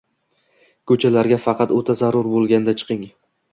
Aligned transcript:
Ko'chalarga 0.91 1.39
faqat 1.45 1.75
o'ta 1.77 1.97
zarur 2.01 2.33
bo'lganda 2.35 2.77
chiqing 2.83 3.07